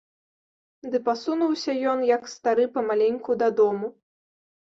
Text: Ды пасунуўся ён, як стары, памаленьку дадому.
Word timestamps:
Ды 0.93 1.01
пасунуўся 1.09 1.75
ён, 1.91 1.99
як 2.15 2.23
стары, 2.33 2.65
памаленьку 2.77 3.31
дадому. 3.43 3.87